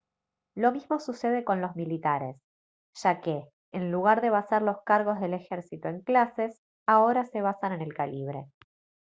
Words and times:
lo 0.55 0.71
mismo 0.71 0.99
sucede 0.99 1.43
con 1.43 1.61
los 1.61 1.75
militares 1.75 2.35
ya 3.03 3.21
que 3.21 3.43
en 3.71 3.91
lugar 3.91 4.21
de 4.21 4.31
basar 4.31 4.63
los 4.63 4.81
cargos 4.83 5.19
del 5.19 5.35
ejército 5.35 5.89
en 5.89 6.01
clases 6.01 6.59
ahora 6.87 7.27
se 7.27 7.41
basan 7.43 7.73
en 7.73 7.81
el 7.83 7.93
calibre 7.93 8.47